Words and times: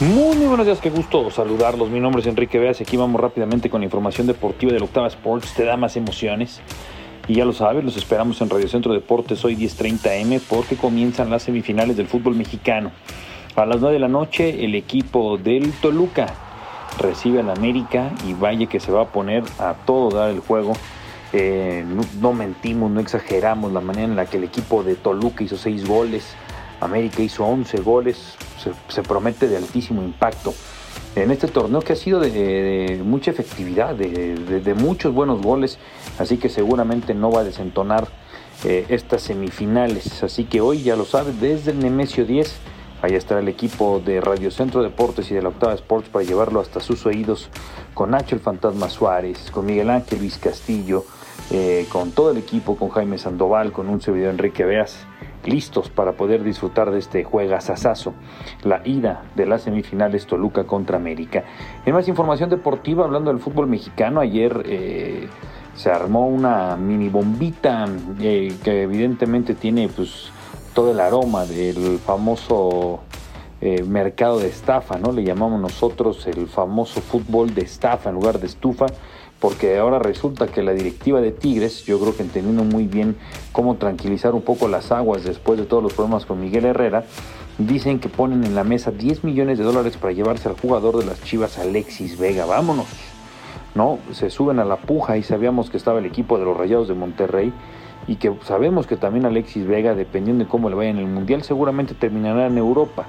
Muy, 0.00 0.38
buenos 0.46 0.64
días, 0.64 0.80
qué 0.80 0.88
gusto 0.88 1.30
saludarlos. 1.30 1.90
Mi 1.90 2.00
nombre 2.00 2.22
es 2.22 2.26
Enrique 2.26 2.58
Veas 2.58 2.80
y 2.80 2.84
aquí 2.84 2.96
vamos 2.96 3.20
rápidamente 3.20 3.68
con 3.68 3.82
información 3.82 4.26
deportiva 4.26 4.72
de 4.72 4.78
la 4.78 4.86
Octava 4.86 5.08
Sports. 5.08 5.52
Te 5.52 5.66
da 5.66 5.76
más 5.76 5.94
emociones. 5.94 6.62
Y 7.28 7.34
ya 7.34 7.44
lo 7.44 7.52
sabes, 7.52 7.84
los 7.84 7.98
esperamos 7.98 8.40
en 8.40 8.48
Radio 8.48 8.66
Centro 8.66 8.94
Deportes 8.94 9.44
hoy 9.44 9.56
10.30M 9.56 10.40
porque 10.48 10.76
comienzan 10.76 11.28
las 11.28 11.42
semifinales 11.42 11.98
del 11.98 12.06
fútbol 12.06 12.34
mexicano. 12.34 12.92
A 13.56 13.66
las 13.66 13.82
9 13.82 13.92
de 13.92 14.00
la 14.00 14.08
noche 14.08 14.64
el 14.64 14.74
equipo 14.74 15.36
del 15.36 15.70
Toluca 15.72 16.28
recibe 16.98 17.40
al 17.40 17.50
América 17.50 18.10
y 18.26 18.32
vaya 18.32 18.64
que 18.68 18.80
se 18.80 18.90
va 18.90 19.02
a 19.02 19.08
poner 19.08 19.44
a 19.58 19.74
todo 19.84 20.16
dar 20.16 20.30
el 20.30 20.40
juego. 20.40 20.72
Eh, 21.34 21.84
no, 21.86 22.00
no 22.22 22.32
mentimos, 22.32 22.90
no 22.90 23.00
exageramos 23.00 23.70
la 23.70 23.82
manera 23.82 24.04
en 24.04 24.16
la 24.16 24.24
que 24.24 24.38
el 24.38 24.44
equipo 24.44 24.82
de 24.82 24.94
Toluca 24.94 25.44
hizo 25.44 25.58
6 25.58 25.86
goles. 25.86 26.34
América 26.80 27.22
hizo 27.22 27.44
11 27.44 27.80
goles, 27.80 28.36
se, 28.88 29.02
promete 29.02 29.48
de 29.48 29.56
altísimo 29.56 30.02
impacto. 30.02 30.54
En 31.14 31.30
este 31.30 31.48
torneo 31.48 31.80
que 31.80 31.92
ha 31.92 31.96
sido 31.96 32.20
de, 32.20 33.00
mucha 33.04 33.30
efectividad, 33.30 33.94
de, 33.94 34.74
muchos 34.74 35.12
buenos 35.12 35.42
goles, 35.42 35.78
así 36.18 36.36
que 36.36 36.48
seguramente 36.48 37.14
no 37.14 37.30
va 37.30 37.40
a 37.40 37.44
desentonar 37.44 38.08
eh, 38.64 38.86
estas 38.88 39.22
semifinales. 39.22 40.22
Así 40.22 40.44
que 40.44 40.60
hoy 40.60 40.82
ya 40.82 40.96
lo 40.96 41.04
sabe, 41.04 41.32
desde 41.32 41.72
el 41.72 41.80
Nemesio 41.80 42.24
10, 42.24 42.56
ahí 43.02 43.14
estará 43.14 43.40
el 43.40 43.48
equipo 43.48 44.00
de 44.04 44.20
Radio 44.20 44.50
Centro 44.50 44.82
Deportes 44.82 45.30
y 45.30 45.34
de 45.34 45.42
la 45.42 45.48
Octava 45.48 45.74
Sports 45.74 46.08
para 46.08 46.24
llevarlo 46.24 46.60
hasta 46.60 46.80
sus 46.80 47.04
oídos 47.06 47.48
con 47.92 48.10
Nacho 48.12 48.36
el 48.36 48.40
Fantasma 48.40 48.88
Suárez, 48.88 49.50
con 49.50 49.66
Miguel 49.66 49.90
Ángel 49.90 50.20
Luis 50.20 50.38
Castillo, 50.38 51.04
eh, 51.50 51.86
con 51.90 52.12
todo 52.12 52.30
el 52.30 52.38
equipo, 52.38 52.76
con 52.76 52.90
Jaime 52.90 53.18
Sandoval, 53.18 53.72
con 53.72 53.88
un 53.88 54.00
servidor 54.00 54.30
Enrique 54.30 54.64
Veas 54.64 55.06
listos 55.44 55.88
para 55.88 56.12
poder 56.12 56.44
disfrutar 56.44 56.90
de 56.90 56.98
este 56.98 57.24
juegazazazo, 57.24 58.14
la 58.62 58.82
ida 58.84 59.22
de 59.34 59.46
las 59.46 59.62
semifinales 59.62 60.26
Toluca 60.26 60.64
contra 60.64 60.96
América. 60.96 61.44
En 61.84 61.94
más 61.94 62.08
información 62.08 62.50
deportiva, 62.50 63.04
hablando 63.04 63.30
del 63.30 63.40
fútbol 63.40 63.66
mexicano, 63.66 64.20
ayer 64.20 64.62
eh, 64.66 65.28
se 65.74 65.90
armó 65.90 66.26
una 66.26 66.76
mini 66.76 67.08
bombita 67.08 67.86
eh, 68.20 68.54
que 68.62 68.82
evidentemente 68.82 69.54
tiene 69.54 69.88
pues 69.88 70.30
todo 70.74 70.92
el 70.92 71.00
aroma 71.00 71.44
del 71.46 71.98
famoso 71.98 73.00
eh, 73.60 73.82
mercado 73.82 74.38
de 74.38 74.48
estafa, 74.48 74.98
¿no? 74.98 75.12
Le 75.12 75.22
llamamos 75.22 75.60
nosotros 75.60 76.26
el 76.26 76.48
famoso 76.48 77.00
fútbol 77.00 77.54
de 77.54 77.62
estafa 77.62 78.08
en 78.08 78.14
lugar 78.14 78.40
de 78.40 78.46
estufa 78.46 78.86
porque 79.40 79.78
ahora 79.78 79.98
resulta 79.98 80.46
que 80.46 80.62
la 80.62 80.72
directiva 80.72 81.20
de 81.20 81.32
Tigres, 81.32 81.84
yo 81.84 81.98
creo 81.98 82.14
que 82.14 82.22
entendiendo 82.22 82.62
muy 82.62 82.86
bien 82.86 83.16
cómo 83.52 83.76
tranquilizar 83.76 84.34
un 84.34 84.42
poco 84.42 84.68
las 84.68 84.92
aguas 84.92 85.24
después 85.24 85.58
de 85.58 85.64
todos 85.64 85.82
los 85.82 85.94
problemas 85.94 86.26
con 86.26 86.40
Miguel 86.40 86.66
Herrera, 86.66 87.04
dicen 87.58 88.00
que 88.00 88.10
ponen 88.10 88.44
en 88.44 88.54
la 88.54 88.64
mesa 88.64 88.90
10 88.90 89.24
millones 89.24 89.58
de 89.58 89.64
dólares 89.64 89.96
para 89.96 90.12
llevarse 90.12 90.48
al 90.48 90.60
jugador 90.60 90.98
de 90.98 91.06
las 91.06 91.22
Chivas, 91.24 91.58
Alexis 91.58 92.18
Vega. 92.18 92.44
Vámonos. 92.44 92.86
No, 93.74 93.98
se 94.12 94.28
suben 94.28 94.58
a 94.58 94.64
la 94.64 94.76
puja 94.76 95.16
y 95.16 95.22
sabíamos 95.22 95.70
que 95.70 95.78
estaba 95.78 96.00
el 96.00 96.06
equipo 96.06 96.38
de 96.38 96.44
los 96.44 96.56
Rayados 96.56 96.88
de 96.88 96.94
Monterrey 96.94 97.52
y 98.06 98.16
que 98.16 98.32
sabemos 98.44 98.86
que 98.86 98.96
también 98.96 99.24
Alexis 99.24 99.66
Vega, 99.66 99.94
dependiendo 99.94 100.44
de 100.44 100.50
cómo 100.50 100.68
le 100.68 100.76
vaya 100.76 100.90
en 100.90 100.98
el 100.98 101.06
Mundial, 101.06 101.44
seguramente 101.44 101.94
terminará 101.94 102.46
en 102.46 102.58
Europa. 102.58 103.06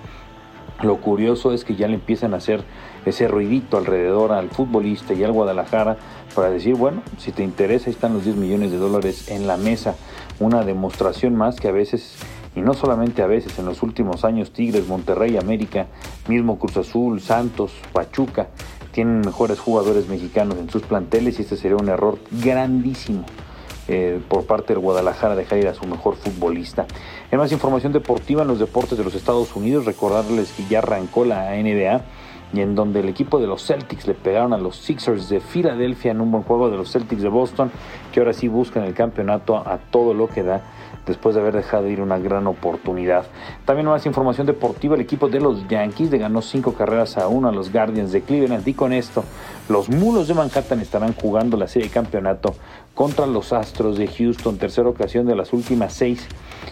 Lo 0.84 0.97
curioso 0.97 1.53
es 1.53 1.64
que 1.64 1.75
ya 1.75 1.88
le 1.88 1.96
empiezan 1.96 2.34
a 2.34 2.38
hacer 2.38 2.64
ese 3.06 3.28
ruidito 3.28 3.78
alrededor 3.78 4.31
al 4.31 4.50
futbolista 4.50 5.14
y 5.14 5.24
al 5.24 5.31
Guadalajara 5.31 5.97
para 6.34 6.50
decir, 6.50 6.75
bueno, 6.75 7.03
si 7.18 7.31
te 7.31 7.44
interesa, 7.44 7.88
ahí 7.88 7.94
están 7.94 8.14
los 8.14 8.25
10 8.25 8.36
millones 8.38 8.72
de 8.72 8.78
dólares 8.78 9.30
en 9.30 9.47
la 9.47 9.58
mesa. 9.58 9.96
Una 10.40 10.64
demostración 10.64 11.36
más 11.36 11.58
que 11.58 11.68
a 11.68 11.72
veces, 11.72 12.16
y 12.56 12.62
no 12.62 12.74
solamente 12.74 13.22
a 13.22 13.28
veces, 13.28 13.59
en 13.59 13.66
los 13.66 13.84
últimos 13.84 14.25
años, 14.25 14.52
Tigres, 14.52 14.88
Monterrey, 14.88 15.38
América, 15.38 15.86
mismo 16.28 16.58
Cruz 16.58 16.78
Azul, 16.78 17.22
Santos, 17.22 17.74
Pachuca, 17.94 18.48
tienen 18.92 19.22
mejores 19.22 19.59
jugadores 19.59 20.08
mexicanos 20.08 20.58
en 20.58 20.69
sus 20.69 20.81
planteles 20.81 21.40
y 21.40 21.44
este 21.44 21.58
sería 21.58 21.78
un 21.78 21.90
error 21.90 22.18
grandísimo. 22.44 23.24
Eh, 23.88 24.22
por 24.28 24.46
parte 24.46 24.74
del 24.74 24.80
Guadalajara 24.80 25.36
dejar 25.36 25.58
ir 25.58 25.68
a 25.68 25.74
su 25.74 25.86
mejor 25.88 26.16
futbolista. 26.16 26.86
En 27.31 27.40
más 27.40 27.52
información 27.52 27.92
deportiva 27.92 28.44
en 28.44 28.47
los 28.47 28.59
deportes 28.59 28.97
de 28.97 29.03
los 29.03 29.16
Estados 29.16 29.56
Unidos, 29.56 29.86
recordarles 29.86 30.52
que 30.52 30.64
ya 30.66 30.80
arrancó 30.80 31.25
la 31.25 31.56
NBA 31.56 32.02
y 32.53 32.62
en 32.62 32.75
donde 32.75 33.00
el 33.00 33.09
equipo 33.09 33.40
de 33.40 33.47
los 33.47 33.66
Celtics 33.66 34.08
le 34.08 34.14
pegaron 34.14 34.53
a 34.53 34.58
los 34.58 34.75
Sixers 34.78 35.30
de 35.30 35.40
Filadelfia 35.40 36.12
en 36.12 36.22
un 36.22 36.31
buen 36.31 36.44
juego 36.44 36.69
de 36.69 36.78
los 36.78 36.92
Celtics 36.92 37.24
de 37.24 37.30
Boston, 37.30 37.72
que 38.12 38.19
ahora 38.19 38.34
sí 38.34 38.47
buscan 38.47 38.84
el 38.84 38.94
campeonato 38.94 39.58
a, 39.58 39.74
a 39.74 39.78
todo 39.78 40.13
lo 40.13 40.28
que 40.28 40.44
da 40.44 40.62
después 41.06 41.35
de 41.35 41.41
haber 41.41 41.56
dejado 41.56 41.88
ir 41.88 42.01
una 42.01 42.19
gran 42.19 42.47
oportunidad. 42.47 43.25
También 43.66 43.88
más 43.88 44.06
información 44.06 44.47
deportiva, 44.47 44.95
el 44.95 45.01
equipo 45.01 45.28
de 45.28 45.39
los 45.39 45.67
Yankees 45.67 46.12
le 46.12 46.17
ganó 46.17 46.41
cinco 46.41 46.73
carreras 46.73 47.17
a 47.17 47.28
uno 47.28 47.50
a 47.50 47.51
los 47.51 47.72
Guardians 47.72 48.12
de 48.12 48.22
Cleveland 48.22 48.67
y 48.67 48.73
con 48.73 48.94
esto 48.94 49.23
los 49.69 49.89
Mulos 49.89 50.28
de 50.28 50.34
Manhattan 50.34 50.79
estarán 50.79 51.13
jugando 51.13 51.57
la 51.57 51.67
serie 51.67 51.88
de 51.88 51.94
campeonato 51.94 52.56
contra 52.94 53.25
los 53.25 53.53
Astros 53.53 53.97
de 53.97 54.07
Houston, 54.07 54.57
tercera 54.57 54.89
ocasión 54.89 55.25
de 55.25 55.35
las 55.35 55.53
últimas 55.53 55.94
seis 55.94 56.28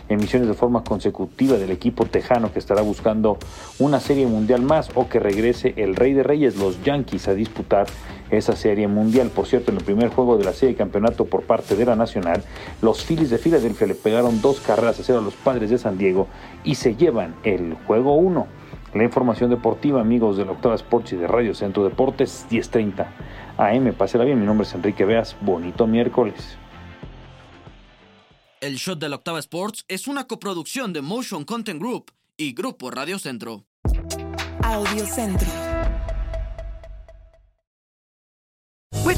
emisiones 0.10 0.48
de 0.48 0.54
forma 0.54 0.84
consecutiva 0.84 1.58
del 1.58 1.72
equipo 1.72 2.06
tejano 2.06 2.52
que 2.52 2.60
estará 2.60 2.82
buscando 2.82 3.38
una 3.80 4.00
serie 4.00 4.28
mundial 4.28 4.62
más 4.62 4.90
o 4.96 5.08
que 5.08 5.20
regrese 5.20 5.74
el 5.78 5.96
Rey 5.96 6.14
de 6.14 6.24
Reyes, 6.24 6.58
los 6.58 6.84
Yankees, 6.84 7.28
a 7.28 7.34
disputar 7.34 7.88
esa 8.32 8.56
serie 8.56 8.88
mundial. 8.88 9.30
Por 9.30 9.48
cierto, 9.48 9.72
en 9.72 9.78
el 9.78 9.84
primer 9.84 10.10
juego 10.10 10.38
de 10.38 10.44
la 10.44 10.54
serie 10.54 10.74
de 10.74 10.78
campeonato 10.78 11.26
por 11.26 11.44
parte 11.44 11.76
de 11.76 11.86
la 11.86 11.96
Nacional, 11.96 12.44
los 12.82 13.04
Phillies 13.04 13.30
de 13.30 13.38
Filadelfia 13.38 13.88
le 13.88 13.96
pegaron 13.96 14.42
dos 14.42 14.60
carreras 14.60 15.00
a 15.00 15.04
cero 15.04 15.20
a 15.20 15.22
los 15.22 15.36
Padres 15.36 15.70
de 15.70 15.78
San 15.78 15.98
Diego 15.98 16.28
y 16.64 16.76
se 16.76 16.96
llevan 16.96 17.36
el 17.44 17.76
juego 17.86 18.16
1. 18.16 18.48
La 18.94 19.04
información 19.04 19.50
deportiva, 19.50 20.02
amigos 20.02 20.38
de 20.38 20.46
la 20.46 20.54
Octava 20.54 20.76
Sports 20.76 21.14
y 21.14 21.16
de 21.16 21.28
Radio 21.28 21.54
Centro 21.54 21.84
Deportes, 21.84 22.48
10:30 22.50 23.08
AM. 23.58 23.94
Pásela 23.94 24.24
bien, 24.24 24.40
mi 24.40 24.46
nombre 24.46 24.66
es 24.66 24.74
Enrique 24.74 25.06
Veas. 25.06 25.36
Bonito 25.42 25.86
miércoles. 25.86 26.58
El 28.62 28.76
Shot 28.76 29.00
de 29.00 29.10
la 29.10 29.18
Octava 29.18 29.40
Sports 29.40 29.86
es 29.88 30.08
una 30.08 30.26
coproducción 30.26 30.92
de 30.92 31.02
Motion 31.02 31.46
Content 31.46 31.80
Group 31.80 32.12
y 32.36 32.54
Grupo 32.54 32.90
Radio 32.90 33.20
Centro. 33.20 33.66
Audio 34.64 35.06
Centro. 35.06 35.48